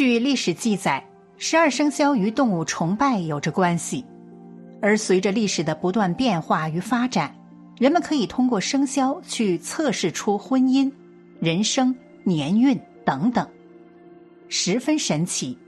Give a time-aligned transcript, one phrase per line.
[0.00, 4.02] 据历史记载，十二生肖与动物崇拜有着关系，
[4.80, 7.36] 而随着历史的不断变化与发展，
[7.76, 10.90] 人们可以通过生肖去测试出婚姻、
[11.38, 11.94] 人生、
[12.24, 13.46] 年运等等，
[14.48, 15.58] 十分神奇。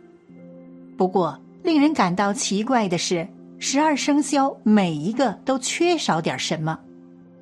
[0.96, 6.80] 不过，令人感到奇怪的是，十二生肖每一个都缺少点什么，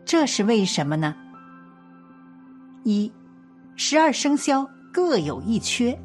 [0.05, 1.15] 这是为什么呢？
[2.83, 3.13] 一，
[3.77, 5.97] 十二生肖各有一缺。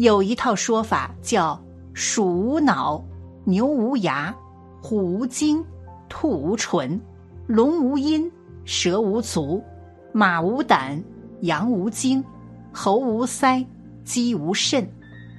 [0.00, 3.04] 有一套说法叫“鼠无脑，
[3.44, 4.34] 牛无牙，
[4.80, 5.62] 虎无睛，
[6.08, 6.98] 兔无唇，
[7.46, 8.32] 龙无阴，
[8.64, 9.62] 蛇无足，
[10.10, 10.98] 马无胆，
[11.42, 12.24] 羊无精，
[12.72, 13.62] 猴无腮，
[14.02, 14.90] 鸡无肾，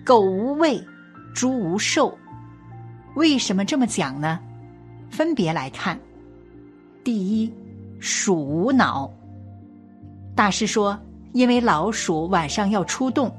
[0.05, 0.79] 狗无胃，
[1.33, 2.15] 猪无寿。
[3.15, 4.39] 为什么这么讲呢？
[5.09, 5.99] 分别来看。
[7.03, 7.51] 第一，
[7.99, 9.11] 鼠无脑。
[10.35, 10.95] 大师说，
[11.33, 13.35] 因为老鼠晚上要出动。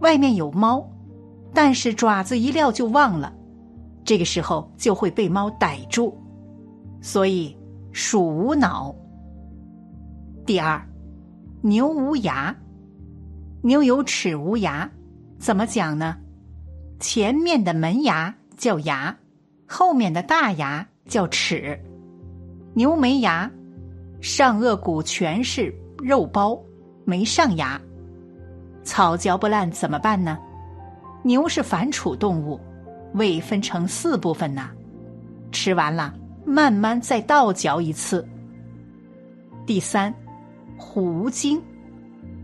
[0.00, 0.86] 外面有猫，
[1.54, 3.32] 但是爪子一撂就忘了，
[4.04, 6.14] 这个时候就会被猫逮住，
[7.00, 7.56] 所以
[7.92, 8.94] 鼠无脑。
[10.44, 10.80] 第二，
[11.62, 12.54] 牛无牙，
[13.62, 14.88] 牛有齿无牙，
[15.38, 16.16] 怎么讲呢？
[17.00, 19.16] 前面的门牙叫牙，
[19.66, 21.78] 后面的大牙叫齿。
[22.74, 23.50] 牛没牙，
[24.20, 26.58] 上颚骨全是肉包，
[27.04, 27.80] 没上牙。
[28.86, 30.38] 草嚼不烂怎么办呢？
[31.22, 32.58] 牛是反刍动物，
[33.14, 34.70] 胃分成四部分呢，
[35.50, 36.14] 吃完了
[36.46, 38.26] 慢慢再倒嚼一次。
[39.66, 40.14] 第三，
[40.78, 41.60] 虎无精，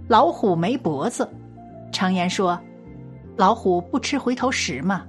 [0.09, 1.27] 老虎没脖子，
[1.93, 2.59] 常言说，
[3.37, 5.05] 老虎不吃回头食嘛，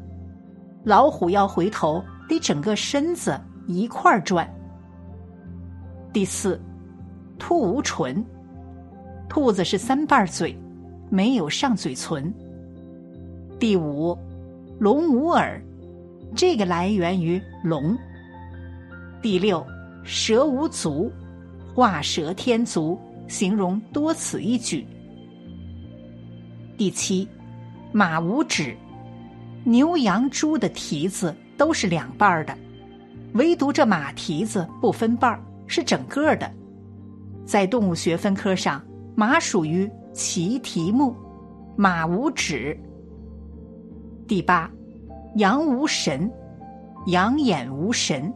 [0.83, 4.47] 老虎要回头得整个身子一块儿转。
[6.13, 6.61] 第四，
[7.39, 8.23] 兔无唇，
[9.27, 10.55] 兔子是三瓣嘴。
[11.13, 12.33] 没有上嘴唇。
[13.59, 14.17] 第五，
[14.79, 15.63] 龙无耳，
[16.35, 17.95] 这个来源于龙。
[19.21, 19.63] 第六，
[20.03, 21.11] 蛇无足，
[21.75, 24.83] 画蛇添足，形容多此一举。
[26.79, 27.27] 第七，
[27.91, 28.75] 马无趾，
[29.63, 32.57] 牛羊猪的蹄子都是两半的，
[33.35, 36.51] 唯独这马蹄子不分瓣是整个的。
[37.45, 38.83] 在动物学分科上，
[39.13, 39.87] 马属于。
[40.13, 41.15] 其题目：
[41.75, 42.79] 马无趾。
[44.27, 44.71] 第八，
[45.35, 46.31] 羊无神，
[47.07, 48.31] 羊眼无神，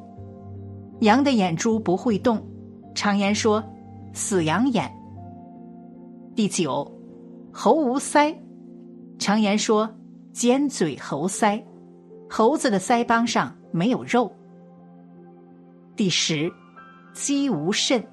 [1.01, 2.43] 羊的眼珠不会动，
[2.95, 3.63] 常言说
[4.11, 4.91] 死羊眼。
[6.35, 6.91] 第九，
[7.53, 8.35] 猴无腮，
[9.19, 9.89] 常言说
[10.33, 11.63] 尖嘴猴腮，
[12.27, 14.31] 猴子的腮帮上没有肉。
[15.95, 16.51] 第十，
[17.13, 18.03] 鸡无肾，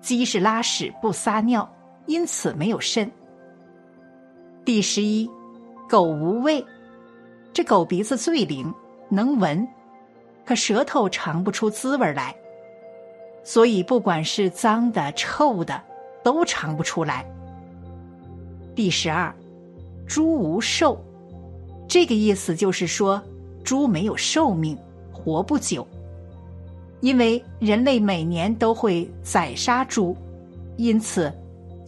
[0.00, 1.68] 鸡是拉屎不撒尿。
[2.06, 3.10] 因此没有肾。
[4.64, 5.28] 第十一，
[5.88, 6.64] 狗无味，
[7.52, 8.72] 这狗鼻子最灵，
[9.08, 9.66] 能闻，
[10.44, 12.36] 可舌头尝不出滋味来，
[13.42, 15.80] 所以不管是脏的、臭的，
[16.22, 17.24] 都尝不出来。
[18.74, 19.34] 第十二，
[20.06, 20.98] 猪无寿，
[21.88, 23.20] 这个意思就是说，
[23.64, 24.76] 猪没有寿命，
[25.12, 25.86] 活不久，
[27.00, 30.16] 因为人类每年都会宰杀猪，
[30.76, 31.32] 因此。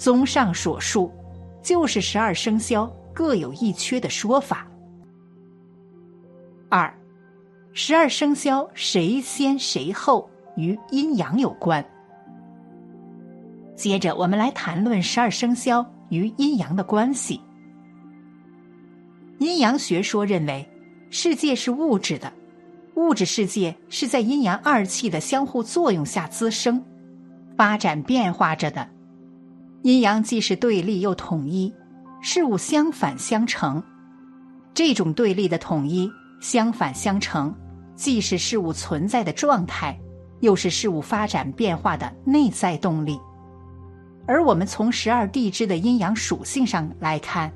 [0.02, 1.12] 综上所述，
[1.62, 4.66] 就是十二生肖各有一缺的说法。
[6.68, 6.92] 二，
[7.72, 11.84] 十二生肖谁先谁后与阴阳有关。
[13.76, 17.40] 接着，我们来谈论十二生肖与阴阳的关系。
[19.38, 20.68] 阴阳学说认为，
[21.10, 22.32] 世界是物质的，
[22.96, 26.84] 物质世界是在阴阳二气的相互作用下滋生、
[27.56, 28.88] 发展、变化着的。
[29.82, 31.72] 阴阳既是对立又统一，
[32.20, 33.82] 事物相反相成。
[34.72, 36.08] 这种对立的统一、
[36.40, 37.52] 相反相成，
[37.96, 39.98] 既是事物存在的状态，
[40.40, 43.18] 又是事物发展变化的内在动力。
[44.24, 47.52] 而我们从十二地支的阴阳属性上来看，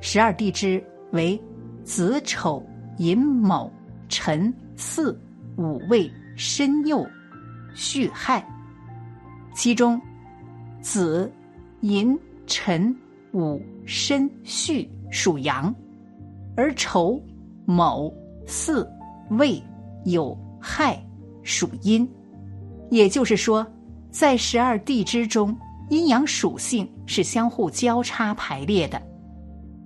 [0.00, 1.40] 十二地支为
[1.84, 2.60] 子丑
[2.98, 3.70] 寅卯
[4.08, 5.16] 辰巳
[5.56, 7.08] 午未申酉
[7.72, 8.44] 戌亥，
[9.54, 10.00] 其中
[10.82, 11.32] 子。
[11.80, 12.94] 寅、辰、
[13.32, 15.72] 午、申、戌属阳，
[16.56, 17.22] 而丑、
[17.64, 18.12] 卯、
[18.46, 18.84] 巳、
[19.30, 19.62] 未、
[20.04, 21.00] 酉、亥
[21.42, 22.08] 属阴。
[22.90, 23.66] 也就是说，
[24.10, 25.56] 在十二地支中，
[25.88, 29.00] 阴阳属性是相互交叉排列的，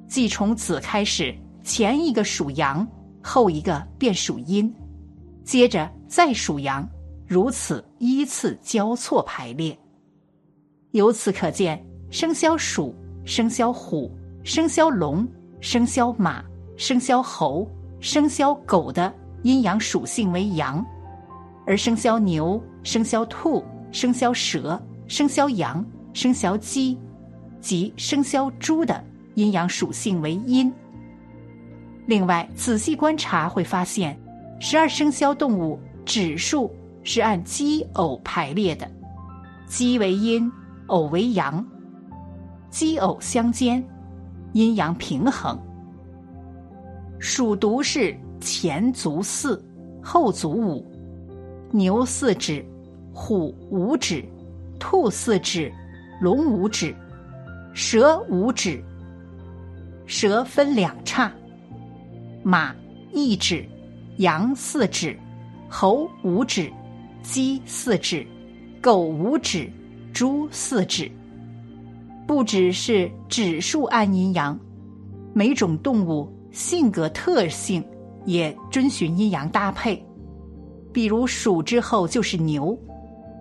[0.08, 2.86] 即从子开始，前一个属阳，
[3.22, 4.72] 后一个便属阴，
[5.44, 6.88] 接着再属阳，
[7.26, 9.76] 如此依次交错排列。
[10.92, 12.94] 由此可见，生肖鼠、
[13.24, 14.10] 生肖虎、
[14.44, 15.26] 生肖龙、
[15.60, 16.44] 生肖马、
[16.76, 17.66] 生肖猴、
[17.98, 19.12] 生肖狗的
[19.42, 20.84] 阴阳属性为阳，
[21.66, 26.98] 而生肖牛、生肖兔、生肖蛇、生肖羊、生肖鸡
[27.60, 29.02] 及生肖猪的
[29.34, 30.70] 阴阳属性为阴。
[32.04, 34.20] 另外，仔细观察会发现，
[34.60, 36.70] 十二生肖动物指数
[37.02, 38.86] 是按鸡偶排列的，
[39.66, 40.52] 鸡为阴，
[40.92, 41.66] 偶为阳，
[42.68, 43.82] 鸡偶相间。
[44.52, 45.58] 阴阳平衡，
[47.18, 49.64] 属犊是前足四，
[50.02, 50.84] 后足五；
[51.70, 52.62] 牛四指，
[53.14, 54.22] 虎五指，
[54.78, 55.72] 兔四指，
[56.20, 56.94] 龙五指，
[57.72, 58.84] 蛇五指。
[60.04, 61.32] 蛇分两叉，
[62.42, 62.74] 马
[63.10, 63.66] 一指，
[64.18, 65.18] 羊四指，
[65.70, 66.70] 猴五指，
[67.22, 68.26] 鸡四指，
[68.82, 69.72] 狗五指，
[70.22, 71.10] 猪四指。
[72.28, 74.56] 不只是指数按阴阳，
[75.34, 77.84] 每种动物性格特性
[78.24, 80.00] 也遵循阴阳搭配。
[80.92, 82.78] 比如鼠之后就是牛，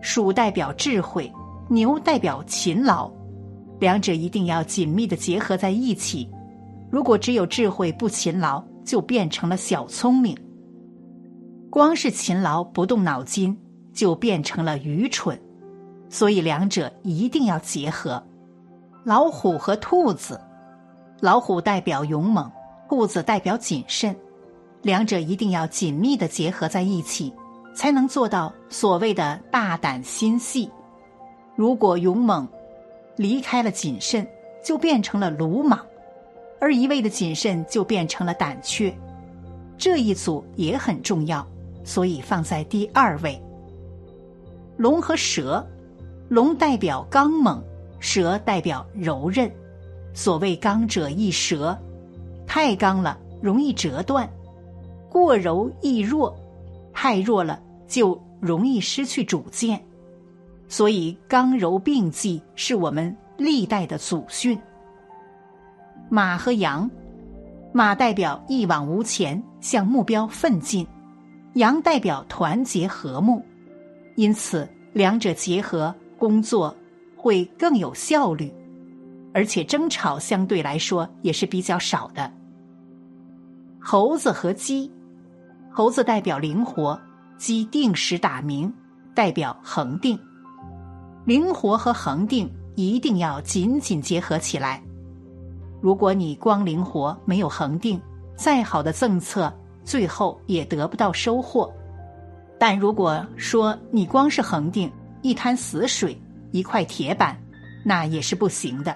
[0.02, 1.32] 鼠代表智慧，
[1.70, 3.12] 牛代表勤劳，
[3.80, 6.28] 两者一定要紧密的结合在一起。
[6.90, 10.36] 如果只有智慧不勤劳，就变成了小聪明；
[11.70, 13.56] 光是勤劳不动脑筋，
[13.94, 15.40] 就变成了愚蠢。
[16.12, 18.22] 所以两者一定要结合。
[19.04, 20.40] 老虎和兔子，
[21.22, 22.52] 老虎代表勇猛，
[22.88, 24.16] 兔子代表谨慎，
[24.84, 27.34] 两者一定要紧密的结合在一起，
[27.74, 30.70] 才能做到所谓的大胆心细。
[31.56, 32.48] 如果勇猛
[33.16, 34.28] 离开了谨慎，
[34.64, 35.80] 就变成了鲁莽；
[36.60, 38.94] 而一味的谨慎就变成了胆怯。
[39.78, 41.48] 这一组也很重要，
[41.84, 43.42] 所以放在第二位。
[44.78, 45.66] 龙和蛇，
[46.32, 47.62] 龙代表刚猛。
[48.00, 49.52] 蛇代表柔韧，
[50.12, 51.78] 所谓刚者易折，
[52.48, 54.26] 太刚了容易折断；
[55.08, 56.36] 过柔易弱，
[56.94, 59.80] 太弱了就容易失去主见。
[60.68, 64.60] 所以刚柔并济是我们历代的祖训。
[66.10, 66.90] 马和羊，
[67.72, 70.84] 马代表一往无前，向目标奋进；
[71.54, 73.46] 羊代表团结和睦，
[74.16, 76.76] 因此两者结合工作。
[77.24, 78.52] 会更有效率，
[79.32, 82.34] 而且争吵相对来说也是比较少的。
[83.80, 84.92] 猴子和鸡，
[85.70, 87.00] 猴子代表灵活，
[87.38, 88.74] 鸡定时打鸣，
[89.14, 90.20] 代表恒定。
[91.26, 94.82] 灵活和恒定一定要紧紧结合起来。
[95.80, 98.02] 如果你光灵活没有恒定，
[98.36, 99.54] 再好的政策
[99.84, 101.72] 最后也得不到收获。
[102.58, 104.92] 但如果说你光是恒定，
[105.22, 106.18] 一滩死水。
[106.52, 107.38] 一块铁板，
[107.82, 108.94] 那也是不行的。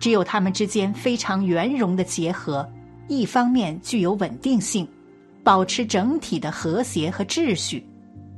[0.00, 2.68] 只有他们之间非常圆融的结合，
[3.06, 4.84] 一方面具有稳定性，
[5.44, 7.80] 保持整体的和谐和秩序；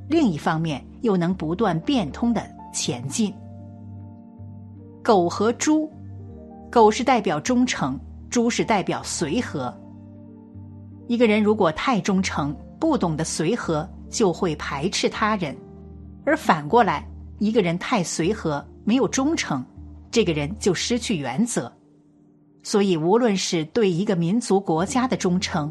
[0.06, 3.32] 另一方面又能不断变通的前进。
[5.02, 5.90] 狗和猪，
[6.70, 7.98] 狗是代表忠诚，
[8.28, 9.74] 猪是代表随和。
[11.08, 15.54] 一个人如果太忠诚，不懂得随和，就会排斥他人；
[16.26, 17.08] 而反过来。
[17.38, 19.62] 一个人太随和，没有忠诚，
[20.10, 21.70] 这个人就失去原则。
[22.62, 25.70] 所以，无论是对一个民族国家的忠诚，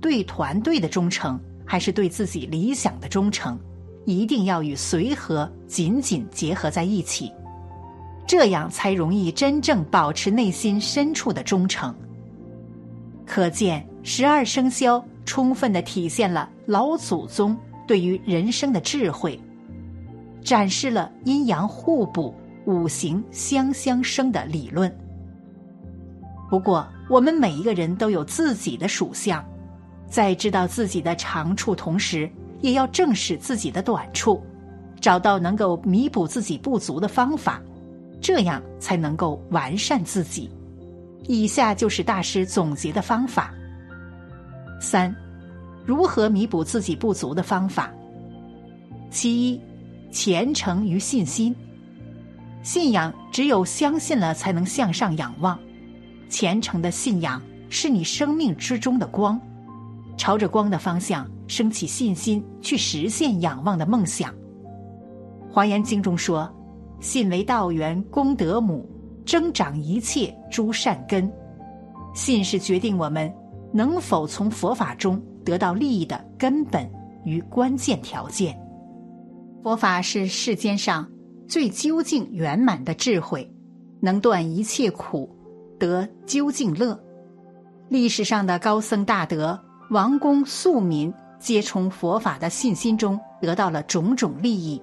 [0.00, 3.60] 对团队的忠诚，还是对自己理想的忠诚，
[4.06, 7.30] 一定要与随和紧紧结合在一起，
[8.26, 11.94] 这样才容易真正保持内心深处的忠诚。
[13.26, 17.54] 可见，十二生肖充分的体现了老祖宗
[17.86, 19.38] 对于人生的智慧。
[20.44, 22.34] 展示了阴阳互补、
[22.66, 24.94] 五行相相生的理论。
[26.50, 29.42] 不过，我们每一个人都有自己的属相，
[30.06, 32.30] 在知道自己的长处同时，
[32.60, 34.42] 也要正视自己的短处，
[35.00, 37.60] 找到能够弥补自己不足的方法，
[38.20, 40.50] 这样才能够完善自己。
[41.26, 43.54] 以下就是大师总结的方法：
[44.80, 45.14] 三、
[45.86, 47.90] 如何弥补自己不足的方法。
[49.10, 49.60] 其一。
[50.12, 51.56] 虔诚与信心，
[52.62, 55.58] 信仰只有相信了，才能向上仰望。
[56.28, 59.40] 虔诚的信仰是你生命之中的光，
[60.18, 64.32] 朝着光的方向升起信心，去实现仰望的梦想。
[65.50, 66.48] 华严经中说
[67.00, 68.86] ：“信为道源，功德母，
[69.24, 71.30] 增长一切诸善根。”
[72.14, 73.32] 信是决定我们
[73.72, 76.86] 能否从佛法中得到利益的根本
[77.24, 78.61] 与关键条件。
[79.62, 81.08] 佛法是世间上
[81.46, 83.48] 最究竟圆满的智慧，
[84.00, 85.30] 能断一切苦，
[85.78, 86.98] 得究竟乐。
[87.88, 89.58] 历史上的高僧大德、
[89.90, 94.82] 王公庶民，皆从佛法的信心中得到了种种利益。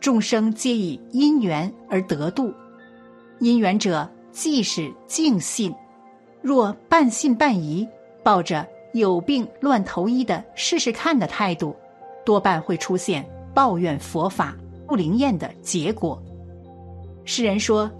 [0.00, 2.54] 众生皆以因缘而得度，
[3.38, 5.74] 因缘者即是净信。
[6.40, 7.86] 若半信半疑，
[8.22, 11.76] 抱着有病乱投医的试试看的态度，
[12.24, 14.56] 多半会出现抱怨佛法
[14.86, 16.22] 不灵验的结果。
[17.24, 17.90] 世人说：“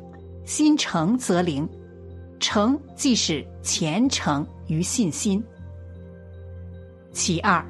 [0.45, 1.69] 心诚则灵，
[2.41, 5.43] 诚即是虔诚与信心。”
[7.13, 7.65] 其二，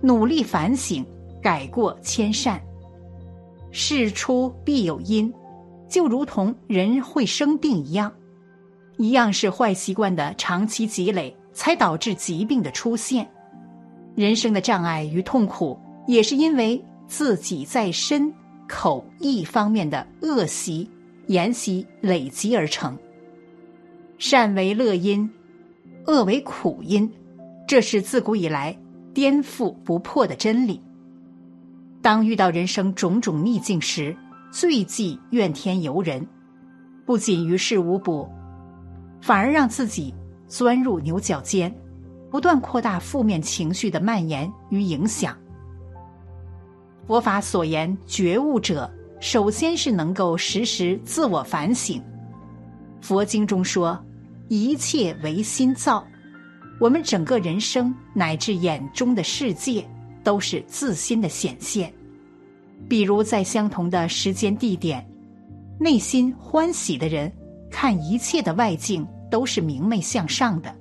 [0.00, 1.04] 努力反省，
[1.40, 2.60] 改过迁善。
[3.70, 5.32] 事出必有因，
[5.88, 8.12] 就如同人会生病一样，
[8.96, 13.28] 一样是坏习惯的长期积累才导致疾病的出现。
[14.14, 18.32] 人生的障碍与痛苦，也是因为自己在身、
[18.68, 20.88] 口、意方面的恶习、
[21.26, 22.96] 言习累积而成。
[24.18, 25.28] 善为乐因，
[26.06, 27.10] 恶为苦因，
[27.66, 28.76] 这是自古以来
[29.14, 30.80] 颠覆不破的真理。
[32.02, 34.16] 当遇到人生种种逆境时，
[34.50, 36.26] 最忌怨天尤人，
[37.06, 38.28] 不仅于事无补，
[39.20, 40.14] 反而让自己
[40.46, 41.74] 钻入牛角尖，
[42.30, 45.36] 不断扩大负面情绪的蔓延与影响。
[47.08, 48.88] 佛法所言觉悟者，
[49.18, 52.02] 首先是能够时时自我反省。
[53.00, 53.98] 佛经中说，
[54.48, 56.06] 一切唯心造，
[56.78, 59.82] 我们整个人生乃至眼中的世界。
[60.22, 61.90] 都是自心的显现，
[62.86, 65.08] 比如在相同的时间地点，
[65.80, 67.32] 内心欢喜的人
[67.70, 70.74] 看一切的外境都是明媚向上的，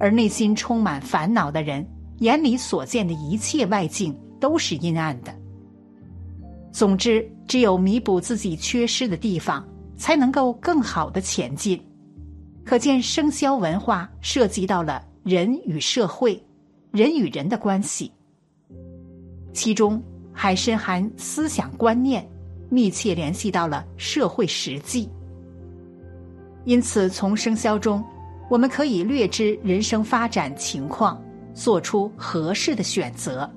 [0.00, 1.86] 而内心充满烦恼的人
[2.18, 5.32] 眼里所见的一切外境都是阴暗的。
[6.72, 9.66] 总之，只有弥补自己缺失的地方，
[9.96, 11.80] 才能够更好的前进。
[12.64, 16.40] 可见生肖文化涉及到了人与社会、
[16.92, 18.12] 人与人的关系。
[19.52, 20.00] 其中
[20.32, 22.24] 还深含思想观念，
[22.68, 25.08] 密切联系到了社会实际。
[26.64, 28.04] 因此，从生肖中，
[28.48, 31.20] 我们可以略知人生发展情况，
[31.52, 33.50] 做出合适的选择。